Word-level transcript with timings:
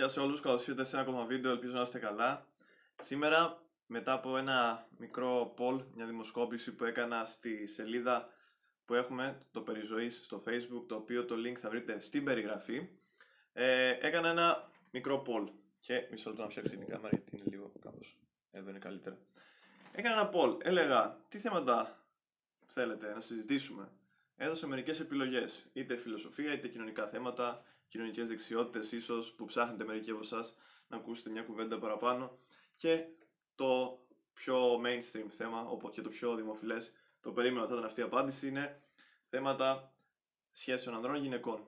Γεια 0.00 0.08
σε 0.08 0.20
όλους, 0.20 0.40
καλώς 0.40 0.66
ήρθατε 0.66 0.88
σε 0.88 0.96
ένα 0.96 1.04
ακόμα 1.04 1.24
βίντεο, 1.24 1.50
ελπίζω 1.50 1.72
να 1.72 1.80
είστε 1.80 1.98
καλά. 1.98 2.46
Σήμερα, 2.96 3.62
μετά 3.86 4.12
από 4.12 4.36
ένα 4.36 4.86
μικρό 4.98 5.54
poll, 5.58 5.84
μια 5.94 6.06
δημοσκόπηση 6.06 6.72
που 6.74 6.84
έκανα 6.84 7.24
στη 7.24 7.66
σελίδα 7.66 8.28
που 8.84 8.94
έχουμε, 8.94 9.38
το 9.50 9.60
Περιζωής 9.60 10.20
στο 10.24 10.42
facebook, 10.46 10.84
το 10.88 10.94
οποίο 10.94 11.24
το 11.24 11.34
link 11.46 11.54
θα 11.54 11.68
βρείτε 11.70 12.00
στην 12.00 12.24
περιγραφή, 12.24 12.88
ε, 13.52 13.98
έκανα 14.00 14.28
ένα 14.28 14.70
μικρό 14.90 15.22
poll. 15.26 15.48
Και 15.80 16.08
μισό 16.10 16.28
λεπτό 16.28 16.42
να 16.42 16.50
φτιάξω 16.50 16.70
την 16.76 16.86
κάμερα 16.86 17.16
γιατί 17.16 17.36
είναι 17.36 17.44
λίγο 17.46 17.72
κάπως, 17.80 18.18
εδώ 18.50 18.70
είναι 18.70 18.78
καλύτερα. 18.78 19.18
Έκανα 19.92 20.20
ένα 20.20 20.30
poll, 20.32 20.64
έλεγα 20.64 21.24
τι 21.28 21.38
θέματα 21.38 22.04
θέλετε 22.66 23.12
να 23.14 23.20
συζητήσουμε; 23.20 23.92
Έδωσα 24.36 24.66
μερικές 24.66 25.00
επιλογές, 25.00 25.66
είτε 25.72 25.96
φιλοσοφία, 25.96 26.52
είτε 26.52 26.68
κοινωνικά 26.68 27.06
θέματα, 27.08 27.64
κοινωνικές 27.90 28.28
δεξιότητες 28.28 28.92
ίσως 28.92 29.32
που 29.32 29.44
ψάχνετε 29.44 29.84
μερικοί 29.84 30.10
από 30.10 30.20
εσάς 30.22 30.56
να 30.88 30.96
ακούσετε 30.96 31.30
μια 31.30 31.42
κουβέντα 31.42 31.78
παραπάνω 31.78 32.38
και 32.76 33.04
το 33.54 34.00
πιο 34.34 34.80
mainstream 34.80 35.26
θέμα 35.28 35.66
και 35.92 36.00
το 36.02 36.08
πιο 36.08 36.34
δημοφιλές 36.34 36.92
το 37.20 37.32
περίμενα 37.32 37.66
θα 37.66 37.72
ήταν 37.72 37.84
αυτή 37.84 38.00
η 38.00 38.02
απάντηση 38.02 38.48
είναι 38.48 38.82
θέματα 39.28 39.92
σχέσεων 40.52 40.94
ανδρών 40.94 41.16
γυναικών. 41.16 41.66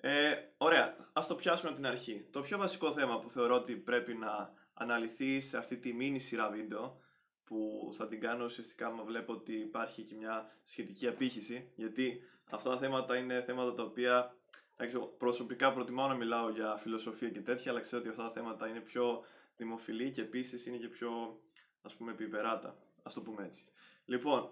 Ε, 0.00 0.34
ωραία, 0.56 0.94
ας 1.12 1.26
το 1.26 1.34
πιάσουμε 1.34 1.68
από 1.68 1.78
την 1.78 1.86
αρχή. 1.88 2.26
Το 2.30 2.40
πιο 2.40 2.58
βασικό 2.58 2.92
θέμα 2.92 3.18
που 3.18 3.28
θεωρώ 3.28 3.54
ότι 3.54 3.76
πρέπει 3.76 4.14
να 4.14 4.52
αναλυθεί 4.74 5.40
σε 5.40 5.58
αυτή 5.58 5.76
τη 5.76 5.92
μίνι 5.92 6.18
σειρά 6.18 6.50
βίντεο 6.50 7.00
που 7.44 7.90
θα 7.96 8.08
την 8.08 8.20
κάνω 8.20 8.44
ουσιαστικά 8.44 8.90
μα 8.90 9.02
βλέπω 9.02 9.32
ότι 9.32 9.52
υπάρχει 9.52 10.02
και 10.02 10.14
μια 10.14 10.50
σχετική 10.62 11.06
απήχηση 11.06 11.72
γιατί 11.74 12.22
αυτά 12.50 12.70
τα 12.70 12.78
θέματα 12.78 13.16
είναι 13.16 13.42
θέματα 13.42 13.74
τα 13.74 13.82
οποία 13.82 14.36
Εντάξει, 14.80 15.08
προσωπικά 15.18 15.72
προτιμάω 15.72 16.08
να 16.08 16.14
μιλάω 16.14 16.50
για 16.50 16.76
φιλοσοφία 16.76 17.30
και 17.30 17.40
τέτοια, 17.40 17.70
αλλά 17.70 17.80
ξέρω 17.80 18.00
ότι 18.00 18.10
αυτά 18.10 18.22
τα 18.22 18.30
θέματα 18.30 18.68
είναι 18.68 18.80
πιο 18.80 19.24
δημοφιλή 19.56 20.10
και 20.10 20.20
επίσης 20.20 20.66
είναι 20.66 20.76
και 20.76 20.88
πιο 20.88 21.40
ας 21.82 21.94
πούμε 21.94 22.12
επιπεράτα. 22.12 22.68
Α 23.02 23.10
το 23.14 23.20
πούμε 23.20 23.44
έτσι. 23.44 23.64
Λοιπόν, 24.04 24.50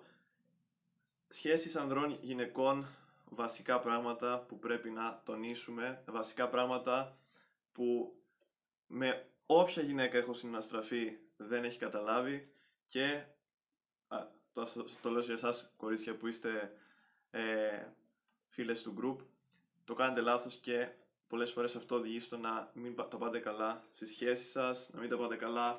σχέσεις 1.29 1.77
ανδρών 1.77 2.19
γυναικών, 2.23 2.87
βασικά 3.25 3.81
πράγματα 3.81 4.45
που 4.49 4.59
πρέπει 4.59 4.91
να 4.91 5.23
τονίσουμε, 5.25 6.03
βασικά 6.07 6.49
πράγματα 6.49 7.19
που 7.73 8.17
με 8.87 9.27
όποια 9.47 9.83
γυναίκα 9.83 10.19
έχω 10.19 10.35
συναστραφεί 10.35 11.19
δεν 11.37 11.65
έχει 11.65 11.79
καταλάβει 11.79 12.53
και 12.87 13.25
α, 14.09 14.27
το, 14.53 14.85
το 15.01 15.11
λέω 15.11 15.21
για 15.21 15.35
εσάς 15.35 15.73
κορίτσια 15.77 16.17
που 16.17 16.27
είστε 16.27 16.73
ε, 17.31 17.87
φίλες 18.49 18.83
του 18.83 18.95
group 19.01 19.27
το 19.87 19.95
κάνετε 19.95 20.21
λάθος 20.21 20.55
και 20.55 20.89
πολλές 21.29 21.51
φορές 21.51 21.77
αυτό 21.77 21.95
οδηγεί 21.95 22.21
στο 22.21 22.37
να 22.37 22.71
μην 22.75 22.95
τα 22.95 23.05
πάτε 23.05 23.39
καλά 23.39 23.85
στις 23.91 24.11
σχέσεις 24.11 24.51
σας, 24.51 24.91
να 24.93 25.01
μην 25.01 25.11
τα 25.11 25.17
πάτε 25.17 25.37
καλά, 25.37 25.79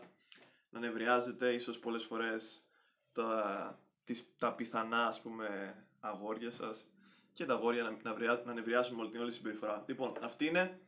να 0.70 0.80
νευριάζετε, 0.80 1.54
ίσως 1.54 1.80
πολλές 1.80 2.04
φορές 2.04 2.66
τα, 3.12 3.80
τις, 4.04 4.34
τα 4.38 4.54
πιθανά 4.54 5.08
ας 5.08 5.22
πούμε 5.22 5.76
αγόρια 6.00 6.52
σας 6.52 6.88
και 7.34 7.46
τα 7.46 7.54
αγόρια 7.54 7.84
να, 8.04 8.14
να, 8.14 8.42
να 8.46 8.54
νευριάζουν 8.54 9.00
όλη 9.00 9.10
την 9.10 9.22
όλη 9.22 9.32
συμπεριφορά. 9.32 9.84
Λοιπόν, 9.88 10.14
αυτοί 10.22 10.46
είναι 10.46 10.80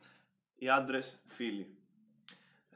οι 0.54 0.68
άντρες 0.68 1.18
φίλοι. 1.26 1.74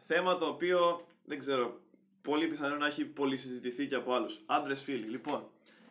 Θέμα 0.06 0.36
το 0.36 0.47
οποίο 0.47 1.06
δεν 1.25 1.39
ξέρω, 1.39 1.81
πολύ 2.23 2.47
πιθανό 2.47 2.77
να 2.77 2.86
έχει 2.86 3.05
πολύ 3.05 3.36
συζητηθεί 3.36 3.86
και 3.86 3.95
από 3.95 4.14
άλλους. 4.14 4.41
Άντρες 4.47 4.83
φίλοι. 4.83 5.06
Λοιπόν, 5.06 5.51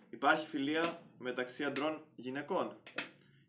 υπάρχει 0.10 0.48
φιλία 0.48 1.02
μεταξύ 1.18 1.64
αντρών 1.64 2.02
γυναικών. 2.16 2.76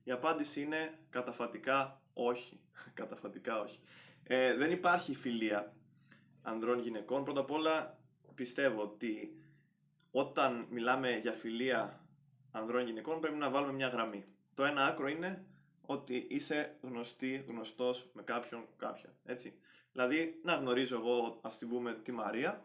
Η 0.05 0.10
απάντηση 0.10 0.62
είναι 0.62 0.98
καταφατικά 1.10 2.02
όχι. 2.12 2.60
καταφατικά 3.00 3.60
όχι. 3.60 3.80
Ε, 4.22 4.55
δεν 4.55 4.70
υπάρχει 4.70 5.14
φιλία 5.14 5.74
ανδρών 6.42 6.78
γυναικών. 6.78 7.24
Πρώτα 7.24 7.41
απ' 7.41 7.50
όλα 7.50 7.98
πιστεύω 8.34 8.83
ότι 8.83 9.38
όταν 10.11 10.66
μιλάμε 10.70 11.16
για 11.16 11.33
φιλία 11.33 12.05
ανδρών 12.51 12.86
γυναικών 12.86 13.20
πρέπει 13.20 13.36
να 13.36 13.51
βάλουμε 13.51 13.73
μια 13.73 13.89
γραμμή. 13.89 14.24
Το 14.55 14.64
ένα 14.64 14.86
άκρο 14.86 15.08
είναι 15.08 15.46
ότι 15.86 16.27
είσαι 16.30 16.77
γνωστή, 16.80 17.45
γνωστός 17.48 18.11
με 18.12 18.23
κάποιον, 18.23 18.67
κάποια. 18.77 19.14
Έτσι. 19.24 19.58
Δηλαδή 19.92 20.40
να 20.42 20.55
γνωρίζω 20.55 20.96
εγώ, 20.96 21.39
ας 21.42 21.58
την 21.58 21.68
πούμε, 21.68 21.95
τη 21.95 22.12
Μαρία, 22.12 22.64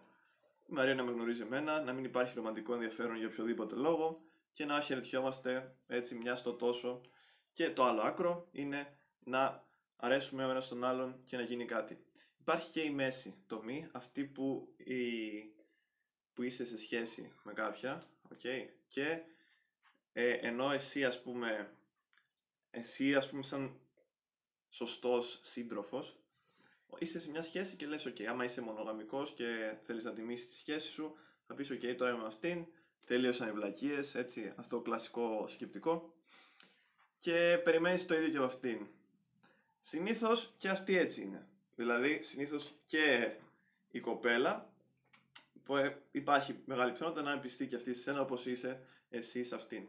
η 0.66 0.74
Μαρία 0.74 0.96
να 0.96 1.04
με 1.04 1.12
γνωρίζει 1.12 1.42
εμένα, 1.42 1.82
να 1.82 1.94
μην 1.94 2.04
υπάρχει 2.04 2.36
ρομαντικό 2.36 2.74
ενδιαφέρον 2.74 3.16
για 3.16 3.28
οποιοδήποτε 3.28 3.76
λόγο 3.76 4.22
και 4.54 4.66
να 4.66 4.82
χαιρετιόμαστε 4.82 5.76
έτσι 5.88 6.16
μια 6.16 6.36
στο 6.36 6.54
τόσο 6.54 7.02
και 7.54 7.72
το 7.72 7.84
άλλο 7.84 8.02
άκρο 8.02 8.48
είναι 8.52 8.98
να 9.24 9.68
αρέσουμε 9.96 10.46
ο 10.46 10.50
ένας 10.50 10.68
τον 10.68 10.84
άλλον 10.84 11.24
και 11.26 11.38
να 11.38 11.44
γίνει 11.44 11.66
κάτι. 11.66 12.04
Υπάρχει 12.40 12.70
και 12.70 12.82
η 12.82 12.90
μέση 12.90 13.44
τομή, 13.48 13.90
αυτή 13.92 14.24
που, 14.26 14.74
η, 14.78 15.00
που 16.34 16.44
είσαι 16.44 16.66
σε 16.66 16.78
σχέση 16.78 17.34
με 17.44 17.54
κάποια, 17.54 18.02
okay, 18.34 18.68
και 18.88 19.22
ε, 20.14 20.32
ενώ 20.32 20.72
εσύ 20.72 21.06
ας 21.06 21.22
πούμε, 21.22 21.78
εσύ 22.70 23.16
ας 23.16 23.30
πούμε 23.30 23.44
σαν 23.44 23.80
σωστός 24.70 25.40
σύντροφος, 25.44 26.20
είσαι 26.98 27.20
σε 27.20 27.30
μια 27.30 27.42
σχέση 27.42 27.76
και 27.76 27.88
λες, 27.88 28.08
ok, 28.08 28.24
άμα 28.24 28.44
είσαι 28.44 28.62
μονογαμικός 28.62 29.34
και 29.34 29.78
θέλεις 29.84 30.04
να 30.04 30.14
τιμήσεις 30.14 30.48
τη 30.48 30.56
σχέση 30.56 30.88
σου, 30.88 31.16
θα 31.46 31.54
πεις, 31.54 31.72
ok, 31.72 31.96
τώρα 31.98 32.12
είμαι 32.12 32.22
με 32.22 32.28
αυτήν, 32.28 32.66
τελείωσαν 33.06 33.48
οι 33.48 33.52
βλακίες, 33.52 34.16
έτσι, 34.16 34.54
αυτό 34.56 34.82
κλασικό 34.82 35.48
σκεπτικό 35.48 36.14
και 37.20 37.60
περιμένεις 37.64 38.06
το 38.06 38.16
ίδιο 38.16 38.30
και 38.30 38.38
από 38.38 38.46
αυτήν. 38.46 38.88
Συνήθως 39.82 40.54
και 40.58 40.70
αυτή 40.70 40.98
έτσι 40.98 41.22
είναι. 41.22 41.48
Δηλαδή, 41.76 42.22
συνήθως 42.22 42.74
και 42.86 43.32
η 43.92 44.00
κοπέλα, 44.00 44.70
που 45.64 45.76
ε, 45.76 46.02
υπάρχει 46.12 46.56
μεγάλη 46.66 46.92
πιθανότητα 46.92 47.24
να 47.24 47.32
είναι 47.32 47.42
πιστή 47.42 47.68
και 47.68 47.76
αυτή 47.76 47.94
σε 47.94 48.02
σένα 48.02 48.22
όπως 48.22 48.46
είσαι 48.46 48.80
εσύ 49.10 49.44
σε 49.44 49.56
αυτήν. 49.56 49.84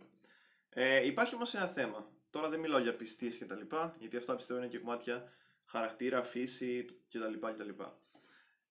Ε, 0.70 1.06
υπάρχει 1.06 1.34
όμως 1.34 1.54
ένα 1.54 1.66
θέμα. 1.66 2.08
Τώρα 2.30 2.48
δεν 2.48 2.60
μιλάω 2.60 2.78
για 2.78 2.94
πιστής 2.94 3.36
και 3.36 3.44
τα 3.44 3.54
λοιπά, 3.54 3.96
γιατί 3.98 4.16
αυτά 4.16 4.36
πιστεύω 4.36 4.60
είναι 4.60 4.68
και 4.68 4.78
κομμάτια 4.78 5.32
χαρακτήρα, 5.66 6.22
φύση 6.22 6.86
κτλ. 7.12 7.46
κτλ. 7.46 7.68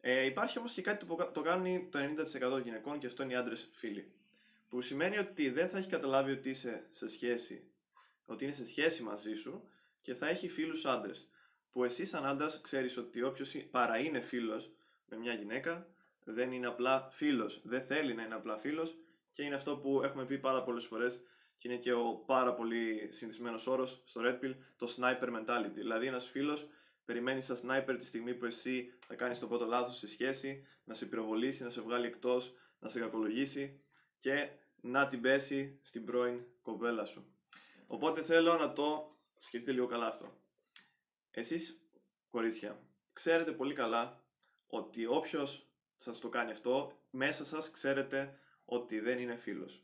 Ε, 0.02 0.26
υπάρχει 0.26 0.60
όμως 0.60 0.74
και 0.74 0.82
κάτι 0.82 1.06
που 1.06 1.18
το 1.34 1.42
κάνει 1.42 1.88
το 1.92 2.00
90% 2.60 2.64
γυναικών 2.64 3.00
και 3.00 3.08
αυτό 3.08 3.24
είναι 3.24 3.34
οι 3.34 3.36
άντρες 3.36 3.68
φίλοι. 3.76 4.06
Που 4.70 4.82
σημαίνει 4.82 5.18
ότι 5.18 5.50
δεν 5.50 5.70
θα 5.70 5.78
έχει 5.78 5.90
καταλάβει 5.90 6.32
ότι 6.32 6.50
είσαι 6.50 6.84
σε 6.90 7.10
σχέση 7.10 7.64
ότι 8.30 8.44
είναι 8.44 8.54
σε 8.54 8.66
σχέση 8.66 9.04
μαζί 9.04 9.34
σου 9.34 9.64
και 10.02 10.14
θα 10.14 10.28
έχει 10.28 10.50
φίλους 10.50 10.86
άντρες. 10.86 11.30
Που 11.72 11.84
εσύ 11.84 12.06
σαν 12.06 12.26
άντρας 12.26 12.62
ξέρεις 12.62 12.98
ότι 12.98 13.24
όποιος 13.24 13.56
παρά 13.72 13.98
είναι 13.98 14.20
φίλος 14.20 14.72
με 15.06 15.18
μια 15.18 15.34
γυναίκα 15.34 15.88
δεν 16.24 16.52
είναι 16.52 16.68
απλά 16.68 17.10
φίλος, 17.12 17.62
δεν 17.64 17.86
θέλει 17.86 18.14
να 18.14 18.24
είναι 18.24 18.36
απλά 18.36 18.58
φίλος 18.58 18.98
και 19.34 19.44
είναι 19.44 19.56
αυτό 19.56 19.78
που 19.78 20.04
έχουμε 20.04 20.26
πει 20.26 20.38
πάρα 20.38 20.64
πολλές 20.64 20.86
φορές 20.86 21.24
και 21.58 21.68
είναι 21.68 21.78
και 21.78 21.94
ο 21.94 22.24
πάρα 22.26 22.54
πολύ 22.54 23.08
συνηθισμένος 23.12 23.68
όρος 23.68 24.02
στο 24.06 24.22
Red 24.24 24.44
Pill, 24.44 24.56
το 24.78 24.96
sniper 24.98 25.28
mentality. 25.28 25.72
Δηλαδή 25.74 26.08
ένας 26.08 26.30
φίλος 26.30 26.68
περιμένει 27.06 27.42
σαν 27.42 27.58
sniper 27.64 27.96
τη 27.98 28.06
στιγμή 28.06 28.34
που 28.34 28.46
εσύ 28.46 28.94
θα 29.08 29.16
κάνεις 29.16 29.40
το 29.40 29.48
πρώτο 29.48 29.66
λάθος 29.66 29.96
στη 29.98 30.08
σχέση, 30.08 30.68
να 30.84 30.94
σε 30.94 31.06
πυροβολήσει, 31.06 31.64
να 31.64 31.70
σε 31.70 31.82
βγάλει 31.82 32.06
εκτός, 32.06 32.54
να 32.80 32.90
σε 32.90 33.00
κακολογήσει 33.00 33.82
και 34.18 34.50
να 34.82 35.08
την 35.08 35.22
πέσει 35.22 35.80
στην 35.82 36.06
πρώην 36.06 36.46
κοπέλα 36.62 37.06
σου. 37.06 37.34
Οπότε 37.92 38.22
θέλω 38.22 38.58
να 38.58 38.74
το 38.74 39.16
σκεφτείτε 39.38 39.72
λίγο 39.72 39.86
καλά 39.86 40.08
αυτό. 40.08 40.38
Εσείς, 41.32 41.90
κορίτσια, 42.30 42.82
ξέρετε 43.14 43.52
πολύ 43.52 43.74
καλά 43.74 44.24
ότι 44.68 45.06
όποιος 45.06 45.68
σας 45.98 46.20
το 46.20 46.30
κάνει 46.30 46.52
αυτό, 46.52 47.00
μέσα 47.10 47.46
σας 47.46 47.72
ξέρετε 47.72 48.40
ότι 48.66 49.00
δεν 49.00 49.20
είναι 49.20 49.36
φίλος. 49.36 49.84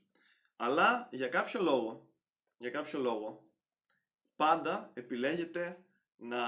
Αλλά 0.55 1.07
για 1.11 1.27
κάποιο 1.27 1.61
λόγο, 1.61 2.07
για 2.57 2.69
κάποιο 2.69 2.99
λόγο, 2.99 3.43
πάντα 4.35 4.91
επιλέγετε 4.93 5.83
να, 6.17 6.43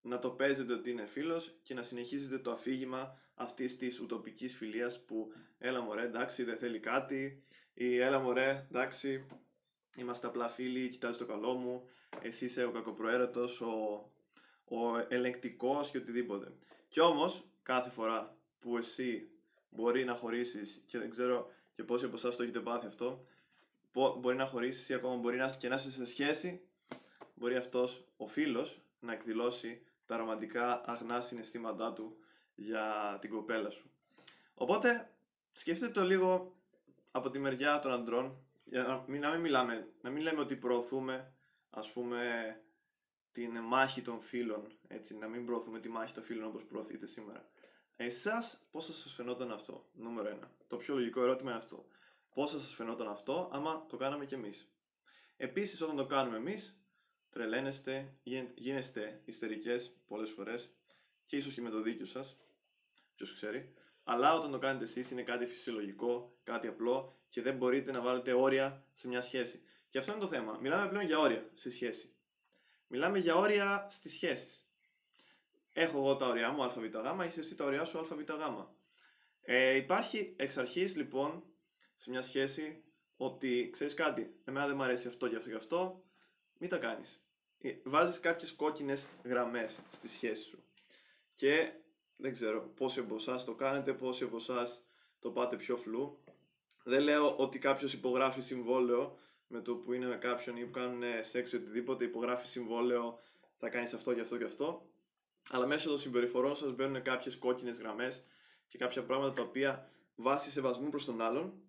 να 0.00 0.18
το 0.18 0.30
παίζετε 0.30 0.72
ότι 0.72 0.90
είναι 0.90 1.06
φίλος 1.06 1.58
και 1.62 1.74
να 1.74 1.82
συνεχίζετε 1.82 2.38
το 2.38 2.50
αφήγημα 2.50 3.18
αυτής 3.34 3.76
της 3.76 4.00
ουτοπικής 4.00 4.56
φιλίας 4.56 5.04
που 5.04 5.32
έλα 5.58 5.80
μωρέ 5.80 6.02
εντάξει 6.02 6.42
δεν 6.42 6.56
θέλει 6.56 6.80
κάτι 6.80 7.44
ή 7.74 7.98
έλα 7.98 8.18
μωρέ 8.18 8.66
εντάξει 8.70 9.26
Είμαστε 9.96 10.26
απλά 10.26 10.48
φίλοι, 10.48 10.88
κοιτάζεις 10.88 11.16
το 11.16 11.26
καλό 11.26 11.52
μου, 11.52 11.88
εσύ 12.22 12.44
είσαι 12.44 12.64
ο 12.64 12.70
κακοπροαίρετος, 12.70 13.60
ο, 13.60 14.04
ο 14.64 14.76
ελεγκτικός 15.08 15.90
και 15.90 15.98
οτιδήποτε. 15.98 16.52
Κι 16.88 17.00
όμως, 17.00 17.44
κάθε 17.62 17.90
φορά 17.90 18.36
που 18.60 18.76
εσύ 18.76 19.28
μπορεί 19.70 20.04
να 20.04 20.14
χωρίσεις 20.14 20.82
και 20.86 20.98
δεν 20.98 21.10
ξέρω 21.10 21.50
και 21.74 21.82
πόσοι 21.82 22.04
από 22.04 22.16
εσάς 22.16 22.36
το 22.36 22.42
έχετε 22.42 22.60
πάθει 22.60 22.86
αυτό, 22.86 23.26
μπορεί 23.92 24.36
να 24.36 24.46
χωρίσεις 24.46 24.88
ή 24.88 24.94
ακόμα 24.94 25.16
μπορεί 25.16 25.36
να, 25.36 25.48
και 25.48 25.68
να 25.68 25.74
είσαι 25.74 25.90
σε 25.90 26.06
σχέση, 26.06 26.60
μπορεί 27.34 27.56
αυτός 27.56 28.04
ο 28.16 28.26
φίλος 28.26 28.80
να 29.00 29.12
εκδηλώσει 29.12 29.82
τα 30.06 30.16
ρομαντικά 30.16 30.82
αγνά 30.86 31.20
συναισθήματά 31.20 31.92
του 31.92 32.16
για 32.54 33.18
την 33.20 33.30
κοπέλα 33.30 33.70
σου. 33.70 33.90
Οπότε, 34.54 35.10
σκεφτείτε 35.52 35.90
το 35.90 36.04
λίγο 36.04 36.56
από 37.10 37.30
τη 37.30 37.38
μεριά 37.38 37.78
των 37.78 37.92
αντρών 37.92 38.45
για 38.68 38.82
να 38.82 39.04
μην, 39.06 39.20
να 39.20 39.30
μην 39.30 39.40
μιλάμε, 39.40 39.92
να 40.00 40.10
μην 40.10 40.22
λέμε 40.22 40.40
ότι 40.40 40.56
προωθούμε 40.56 41.34
ας 41.70 41.92
πούμε 41.92 42.20
την 43.30 43.58
μάχη 43.58 44.02
των 44.02 44.20
φίλων, 44.20 44.78
έτσι, 44.88 45.16
να 45.16 45.28
μην 45.28 45.46
προωθούμε 45.46 45.80
τη 45.80 45.88
μάχη 45.88 46.14
των 46.14 46.22
φίλων 46.22 46.44
όπως 46.44 46.64
προωθείτε 46.64 47.06
σήμερα. 47.06 47.48
Εσάς 47.96 48.66
πώς 48.70 48.86
θα 48.86 48.92
σας 48.92 49.12
φαινόταν 49.12 49.52
αυτό, 49.52 49.90
νούμερο 49.92 50.28
ένα. 50.28 50.50
Το 50.66 50.76
πιο 50.76 50.94
λογικό 50.94 51.22
ερώτημα 51.22 51.50
είναι 51.50 51.58
αυτό. 51.58 51.86
Πώς 52.34 52.50
θα 52.50 52.58
σας 52.58 52.74
φαινόταν 52.74 53.08
αυτό 53.08 53.48
άμα 53.52 53.86
το 53.88 53.96
κάναμε 53.96 54.26
κι 54.26 54.34
εμείς. 54.34 54.70
Επίσης 55.36 55.80
όταν 55.80 55.96
το 55.96 56.06
κάνουμε 56.06 56.36
εμείς, 56.36 56.80
τρελαίνεστε, 57.30 58.16
γίνεστε 58.54 59.20
ιστερικές 59.24 59.96
πολλές 60.06 60.30
φορές 60.30 60.70
και 61.26 61.36
ίσως 61.36 61.54
και 61.54 61.60
με 61.60 61.70
το 61.70 61.80
δίκιο 61.80 62.06
σας, 62.06 62.36
ποιος 63.16 63.34
ξέρει. 63.34 63.74
Αλλά 64.08 64.34
όταν 64.34 64.50
το 64.50 64.58
κάνετε 64.58 64.84
εσείς 64.84 65.10
είναι 65.10 65.22
κάτι 65.22 65.46
φυσιολογικό, 65.46 66.32
κάτι 66.44 66.66
απλό 66.66 67.12
και 67.30 67.42
δεν 67.42 67.56
μπορείτε 67.56 67.92
να 67.92 68.00
βάλετε 68.00 68.32
όρια 68.32 68.84
σε 68.92 69.08
μια 69.08 69.20
σχέση. 69.20 69.62
Και 69.90 69.98
αυτό 69.98 70.12
είναι 70.12 70.20
το 70.20 70.26
θέμα. 70.26 70.58
Μιλάμε 70.62 70.88
πλέον 70.88 71.04
για 71.04 71.18
όρια 71.18 71.50
στη 71.54 71.70
σχέση. 71.70 72.14
Μιλάμε 72.86 73.18
για 73.18 73.34
όρια 73.34 73.86
στις 73.90 74.12
σχέσεις. 74.12 74.62
Έχω 75.72 75.98
εγώ 75.98 76.16
τα 76.16 76.26
όρια 76.26 76.50
μου 76.50 76.62
αβγ, 76.62 77.26
είσαι 77.26 77.40
εσύ 77.40 77.54
τα 77.54 77.64
όρια 77.64 77.84
σου 77.84 77.98
αβγ. 77.98 78.64
Ε, 79.42 79.74
υπάρχει 79.74 80.34
εξ 80.36 80.56
αρχής 80.56 80.96
λοιπόν 80.96 81.44
σε 81.94 82.10
μια 82.10 82.22
σχέση 82.22 82.84
ότι 83.16 83.70
ξέρεις 83.72 83.94
κάτι, 83.94 84.34
εμένα 84.44 84.66
δεν 84.66 84.76
μου 84.76 84.82
αρέσει 84.82 85.08
αυτό 85.08 85.28
και 85.28 85.36
αυτό 85.36 85.48
και 85.48 85.56
αυτό, 85.56 86.02
μην 86.58 86.70
τα 86.70 86.76
κάνεις. 86.76 87.18
Ε, 87.62 87.74
βάζεις 87.84 88.20
κάποιες 88.20 88.52
κόκκινες 88.52 89.06
γραμμές 89.24 89.78
στη 89.92 90.08
σχέση 90.08 90.42
σου. 90.42 90.62
Και 91.36 91.72
δεν 92.16 92.32
ξέρω 92.32 92.72
πόσοι 92.76 92.98
από 92.98 93.14
εσάς 93.14 93.44
το 93.44 93.54
κάνετε, 93.54 93.92
πόσοι 93.92 94.24
από 94.24 94.36
εσάς 94.36 94.84
το 95.20 95.30
πάτε 95.30 95.56
πιο 95.56 95.76
φλού. 95.76 96.18
Δεν 96.84 97.02
λέω 97.02 97.36
ότι 97.36 97.58
κάποιος 97.58 97.92
υπογράφει 97.92 98.40
συμβόλαιο 98.40 99.18
με 99.48 99.60
το 99.60 99.74
που 99.74 99.92
είναι 99.92 100.06
με 100.06 100.16
κάποιον 100.16 100.56
ή 100.56 100.64
που 100.64 100.70
κάνουν 100.70 101.02
σεξ 101.22 101.52
ή 101.52 101.56
οτιδήποτε, 101.56 102.04
υπογράφει 102.04 102.46
συμβόλαιο, 102.46 103.18
θα 103.56 103.68
κάνεις 103.68 103.92
αυτό 103.94 104.14
και 104.14 104.20
αυτό 104.20 104.36
και 104.36 104.44
αυτό. 104.44 104.86
Αλλά 105.50 105.66
μέσω 105.66 105.88
των 105.88 105.98
συμπεριφορών 105.98 106.56
σας 106.56 106.74
μπαίνουν 106.74 107.02
κάποιες 107.02 107.36
κόκκινες 107.36 107.78
γραμμές 107.78 108.24
και 108.68 108.78
κάποια 108.78 109.02
πράγματα 109.02 109.32
τα 109.32 109.42
οποία 109.42 109.90
βάσει 110.14 110.50
σεβασμού 110.50 110.88
προς 110.88 111.04
τον 111.04 111.20
άλλον 111.20 111.60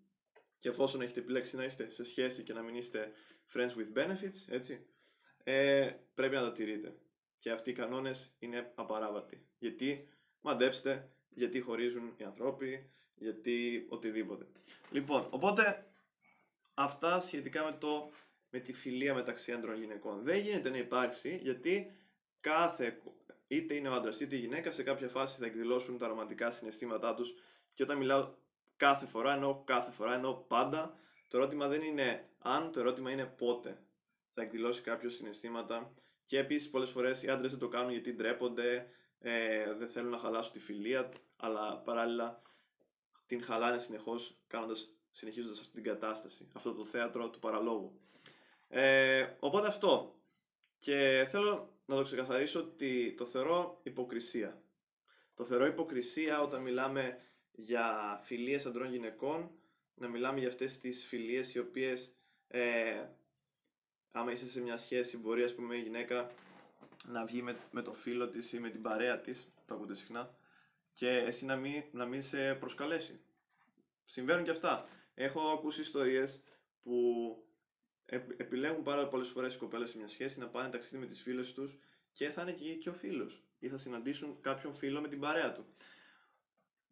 και 0.59 0.69
εφόσον 0.69 1.01
έχετε 1.01 1.19
επιλέξει 1.19 1.55
να 1.55 1.63
είστε 1.63 1.89
σε 1.89 2.03
σχέση 2.03 2.43
και 2.43 2.53
να 2.53 2.61
μην 2.61 2.75
είστε 2.75 3.11
friends 3.53 3.71
with 3.71 3.97
benefits, 3.97 4.45
έτσι, 4.47 4.85
ε, 5.43 5.91
πρέπει 6.13 6.35
να 6.35 6.41
τα 6.41 6.51
τηρείτε. 6.51 6.95
Και 7.39 7.51
αυτοί 7.51 7.69
οι 7.69 7.73
κανόνες 7.73 8.35
είναι 8.39 8.71
απαράβατοι. 8.75 9.47
Γιατί 9.57 10.07
μαντέψτε, 10.41 11.09
γιατί 11.29 11.59
χωρίζουν 11.59 12.13
οι 12.17 12.23
ανθρώποι, 12.23 12.89
γιατί 13.15 13.85
οτιδήποτε. 13.89 14.45
Λοιπόν, 14.91 15.27
οπότε 15.29 15.85
αυτά 16.73 17.19
σχετικά 17.19 17.63
με, 17.63 17.77
το, 17.79 18.09
με 18.49 18.59
τη 18.59 18.73
φιλία 18.73 19.13
μεταξύ 19.13 19.51
άντρων 19.51 19.75
και 19.75 19.81
γυναικών. 19.81 20.23
Δεν 20.23 20.39
γίνεται 20.39 20.69
να 20.69 20.77
υπάρξει 20.77 21.39
γιατί 21.43 21.91
κάθε, 22.41 23.01
είτε 23.47 23.73
είναι 23.73 23.89
ο 23.89 23.93
άντρας 23.93 24.19
είτε 24.19 24.35
η 24.35 24.39
γυναίκα, 24.39 24.71
σε 24.71 24.83
κάποια 24.83 25.07
φάση 25.07 25.39
θα 25.39 25.45
εκδηλώσουν 25.45 25.97
τα 25.97 26.07
ρομαντικά 26.07 26.51
συναισθήματά 26.51 27.13
τους. 27.13 27.33
Και 27.75 27.83
όταν 27.83 27.97
μιλάω 27.97 28.33
κάθε 28.77 29.05
φορά, 29.05 29.33
εννοώ 29.33 29.63
κάθε 29.63 29.91
φορά, 29.91 30.13
εννοώ 30.13 30.33
πάντα, 30.33 30.97
το 31.27 31.37
ερώτημα 31.37 31.67
δεν 31.67 31.81
είναι 31.81 32.29
αν, 32.39 32.71
το 32.71 32.79
ερώτημα 32.79 33.11
είναι 33.11 33.25
πότε 33.25 33.77
θα 34.33 34.41
εκδηλώσει 34.41 34.81
κάποιο 34.81 35.09
συναισθήματα. 35.09 35.93
Και 36.25 36.39
επίσης 36.39 36.69
πολλές 36.69 36.89
φορές 36.89 37.23
οι 37.23 37.29
άντρες 37.29 37.51
δεν 37.51 37.59
το 37.59 37.67
κάνουν 37.67 37.91
γιατί 37.91 38.13
ντρέπονται, 38.13 38.89
ε, 39.19 39.73
δεν 39.73 39.87
θέλουν 39.87 40.09
να 40.09 40.17
χαλάσουν 40.17 40.51
τη 40.51 40.59
φιλία, 40.59 41.09
αλλά 41.37 41.77
παράλληλα 41.77 42.41
την 43.25 43.43
χαλάνε 43.43 43.77
συνεχώς 43.77 44.37
κάνοντας, 44.47 44.89
συνεχίζοντας 45.11 45.59
αυτή 45.59 45.71
την 45.71 45.83
κατάσταση, 45.83 46.47
αυτό 46.53 46.73
το 46.73 46.85
θέατρο 46.85 47.29
του 47.29 47.39
παραλόγου. 47.39 47.99
Ε, 48.67 49.27
οπότε 49.39 49.67
αυτό. 49.67 50.15
Και 50.79 51.27
θέλω 51.29 51.73
να 51.85 51.95
το 51.95 52.03
ξεκαθαρίσω 52.03 52.59
ότι 52.59 53.13
το 53.17 53.25
θεωρώ 53.25 53.79
υποκρισία. 53.83 54.61
Το 55.35 55.43
θεωρώ 55.43 55.65
υποκρισία 55.65 56.41
όταν 56.41 56.61
μιλάμε 56.61 57.21
για 57.51 58.19
φιλίες 58.23 58.65
αντρών 58.65 58.89
γυναικών, 58.89 59.51
να 59.93 60.07
μιλάμε 60.07 60.39
για 60.39 60.47
αυτές 60.47 60.79
τις 60.79 61.05
φιλίες 61.05 61.53
οι 61.53 61.59
οποίες 61.59 62.15
ε, 62.47 63.05
άμα 64.11 64.31
είσαι 64.31 64.49
σε 64.49 64.61
μια 64.61 64.77
σχέση 64.77 65.17
μπορεί 65.17 65.43
ας 65.43 65.55
πούμε 65.55 65.75
η 65.75 65.81
γυναίκα 65.81 66.31
να 67.07 67.25
βγει 67.25 67.41
με, 67.41 67.57
με 67.71 67.81
το 67.81 67.93
φίλο 67.93 68.29
της 68.29 68.53
ή 68.53 68.59
με 68.59 68.69
την 68.69 68.81
παρέα 68.81 69.19
της, 69.19 69.47
το 69.65 69.73
ακούτε 69.73 69.95
συχνά, 69.95 70.35
και 70.93 71.09
εσύ 71.09 71.45
να 71.45 71.55
μην, 71.55 71.83
να 71.91 72.05
μην 72.05 72.23
σε 72.23 72.55
προσκαλέσει. 72.55 73.19
Συμβαίνουν 74.05 74.43
και 74.43 74.51
αυτά. 74.51 74.85
Έχω 75.13 75.41
ακούσει 75.41 75.81
ιστορίες 75.81 76.43
που 76.83 76.93
επιλέγουν 78.37 78.83
πάρα 78.83 79.07
πολλές 79.07 79.27
φορές 79.27 79.53
οι 79.53 79.57
κοπέλες 79.57 79.89
σε 79.89 79.97
μια 79.97 80.07
σχέση 80.07 80.39
να 80.39 80.47
πάνε 80.47 80.69
ταξίδι 80.69 80.97
με 80.97 81.05
τις 81.05 81.21
φίλες 81.21 81.53
τους 81.53 81.77
και 82.13 82.29
θα 82.29 82.41
είναι 82.41 82.51
εκεί 82.51 82.77
και 82.77 82.89
ο 82.89 82.93
φίλος 82.93 83.43
ή 83.59 83.69
θα 83.69 83.77
συναντήσουν 83.77 84.41
κάποιον 84.41 84.73
φίλο 84.73 85.01
με 85.01 85.07
την 85.07 85.19
παρέα 85.19 85.51
του. 85.51 85.65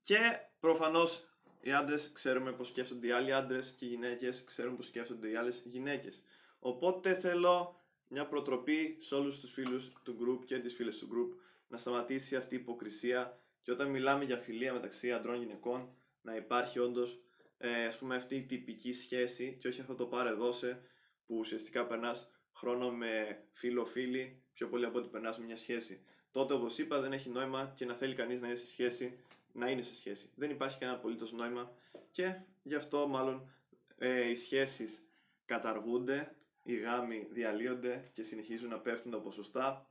Και 0.01 0.39
προφανώς 0.59 1.29
οι 1.61 1.73
άντρες 1.73 2.11
ξέρουμε 2.13 2.51
πώς 2.51 2.67
σκέφτονται 2.67 3.07
οι 3.07 3.11
άλλοι 3.11 3.33
άντρες 3.33 3.75
και 3.77 3.85
οι 3.85 3.87
γυναίκες 3.87 4.43
ξέρουν 4.43 4.75
πώς 4.75 4.85
σκέφτονται 4.85 5.29
οι 5.29 5.35
άλλες 5.35 5.61
γυναίκες. 5.65 6.23
Οπότε 6.59 7.13
θέλω 7.13 7.84
μια 8.07 8.27
προτροπή 8.27 8.97
σε 8.99 9.15
όλους 9.15 9.39
τους 9.39 9.51
φίλους 9.51 9.91
του 10.03 10.17
group 10.21 10.45
και 10.45 10.59
τις 10.59 10.73
φίλες 10.75 10.97
του 10.97 11.07
group 11.07 11.39
να 11.67 11.77
σταματήσει 11.77 12.35
αυτή 12.35 12.55
η 12.55 12.57
υποκρισία 12.57 13.39
και 13.61 13.71
όταν 13.71 13.89
μιλάμε 13.89 14.23
για 14.23 14.37
φιλία 14.37 14.73
μεταξύ 14.73 15.11
αντρών 15.11 15.37
και 15.37 15.45
γυναικών 15.45 15.95
να 16.21 16.35
υπάρχει 16.35 16.79
όντως 16.79 17.19
ε, 17.57 17.85
ας 17.85 17.97
πούμε 17.97 18.15
αυτή 18.15 18.35
η 18.35 18.43
τυπική 18.43 18.93
σχέση 18.93 19.57
και 19.59 19.67
όχι 19.67 19.81
αυτό 19.81 19.95
το 19.95 20.05
πάρε 20.05 20.31
δώσε 20.31 20.81
που 21.25 21.37
ουσιαστικά 21.37 21.87
περνάς 21.87 22.31
χρόνο 22.53 22.91
με 22.91 23.43
φίλο-φίλη 23.51 24.41
πιο 24.53 24.67
πολύ 24.67 24.85
από 24.85 24.97
ότι 24.97 25.07
περνάς 25.07 25.39
με 25.39 25.45
μια 25.45 25.55
σχέση. 25.55 26.03
Τότε 26.31 26.53
όπως 26.53 26.77
είπα 26.77 27.01
δεν 27.01 27.13
έχει 27.13 27.29
νόημα 27.29 27.73
και 27.75 27.85
να 27.85 27.93
θέλει 27.93 28.15
κανείς 28.15 28.41
να 28.41 28.47
είναι 28.47 28.55
σε 28.55 28.67
σχέση 28.67 29.19
να 29.55 29.69
είναι 29.69 29.81
σε 29.81 29.95
σχέση. 29.95 30.29
Δεν 30.35 30.49
υπάρχει 30.49 30.77
κανένα 30.77 30.97
απολύτως 30.97 31.31
νόημα 31.31 31.71
και 32.11 32.35
γι' 32.63 32.75
αυτό 32.75 33.07
μάλλον 33.07 33.49
ε, 33.97 34.29
οι 34.29 34.35
σχέσεις 34.35 35.07
καταργούνται 35.45 36.35
οι 36.67 36.75
γάμοι 36.75 37.27
διαλύονται 37.31 38.09
και 38.13 38.23
συνεχίζουν 38.23 38.69
να 38.69 38.79
πέφτουν 38.79 39.11
τα 39.11 39.19
ποσοστά. 39.21 39.89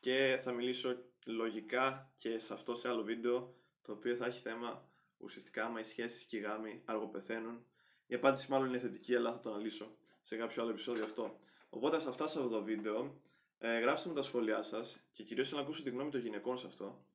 Και 0.00 0.38
θα 0.42 0.52
μιλήσω 0.52 1.04
λογικά 1.26 2.12
και 2.16 2.38
σε 2.38 2.52
αυτό 2.54 2.74
σε 2.74 2.88
άλλο 2.88 3.02
βίντεο 3.02 3.54
το 3.82 3.92
οποίο 3.92 4.16
θα 4.16 4.26
έχει 4.26 4.40
θέμα 4.40 4.88
ουσιαστικά 5.18 5.64
άμα 5.64 5.80
οι 5.80 5.84
σχέσεις 5.84 6.24
και 6.24 6.36
οι 6.36 6.40
γάμοι 6.40 6.82
αργοπεθαίνουν. 6.84 7.66
Η 8.06 8.14
απάντηση 8.14 8.50
μάλλον 8.50 8.68
είναι 8.68 8.78
θετική 8.78 9.14
αλλά 9.14 9.32
θα 9.32 9.40
το 9.40 9.50
αναλύσω 9.50 9.96
σε 10.22 10.36
κάποιο 10.36 10.62
άλλο 10.62 10.70
επεισόδιο 10.70 11.04
αυτό. 11.04 11.40
Οπότε 11.68 12.00
σε 12.00 12.08
αυτά 12.08 12.26
σε 12.26 12.38
αυτό 12.38 12.50
το 12.50 12.62
βίντεο. 12.62 13.20
Ε, 13.58 13.78
γράψτε 13.78 14.08
μου 14.08 14.14
τα 14.14 14.22
σχόλιά 14.22 14.62
σας 14.62 15.06
και 15.12 15.22
κυρίως 15.22 15.52
να 15.52 15.60
ακούσω 15.60 15.82
τη 15.82 15.90
γνώμη 15.90 16.10
των 16.10 16.20
γυναικών 16.20 16.58
σε 16.58 16.66
αυτό. 16.66 17.06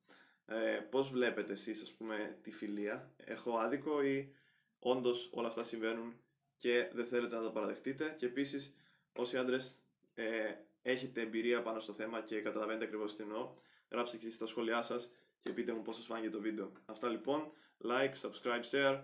Ε, 0.46 0.86
πώς 0.90 1.10
βλέπετε 1.10 1.52
εσείς 1.52 1.82
ας 1.82 1.92
πούμε 1.92 2.38
τη 2.42 2.50
φιλία; 2.50 3.14
Έχω 3.16 3.58
άδικο 3.58 4.02
ή 4.02 4.34
όντως 4.78 5.30
όλα 5.32 5.48
αυτά 5.48 5.62
συμβαίνουν 5.62 6.20
και 6.56 6.90
δεν 6.92 7.06
θέλετε 7.06 7.36
να 7.36 7.42
τα 7.42 7.50
παραδεχτείτε; 7.50 8.14
Και 8.18 8.26
επίσης 8.26 8.74
όσοι 9.18 9.36
άντρες 9.36 9.78
ε, 10.14 10.54
έχετε 10.82 11.20
εμπειρία 11.20 11.62
πάνω 11.62 11.80
στο 11.80 11.92
θέμα 11.92 12.20
και 12.20 12.40
καταλαβαίνετε 12.40 12.84
ακριβώς 12.84 13.16
τι 13.16 13.22
εννοώ, 13.22 13.54
γράψτε 13.90 14.16
και 14.16 14.30
στα 14.30 14.46
σχόλιά 14.46 14.82
σας 14.82 15.10
και 15.42 15.52
πείτε 15.52 15.72
μου 15.72 15.82
πώς 15.82 15.96
σας 15.96 16.04
φάνηκε 16.04 16.30
το 16.30 16.40
βίντεο. 16.40 16.72
Αυτά 16.86 17.08
λοιπόν, 17.08 17.52
like, 17.84 18.12
subscribe, 18.22 18.62
share 18.70 19.02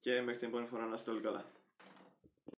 και 0.00 0.20
μέχρι 0.20 0.36
την 0.38 0.48
επόμενη 0.48 0.68
φορά 0.68 0.86
να 0.86 0.94
είστε 0.94 1.10
όλοι 1.10 1.20
καλά. 1.20 1.52